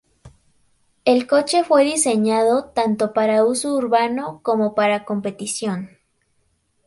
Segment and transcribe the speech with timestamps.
[1.05, 5.91] El coche fue diseñado tanto para uso urbano como para competición.